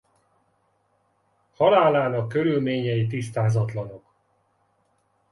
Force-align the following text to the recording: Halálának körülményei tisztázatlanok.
Halálának 1.55 2.27
körülményei 2.27 3.07
tisztázatlanok. 3.07 4.13